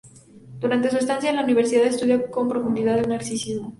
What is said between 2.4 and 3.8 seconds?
profundidad el marxismo.